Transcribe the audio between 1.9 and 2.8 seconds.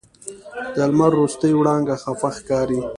خفه ښکاري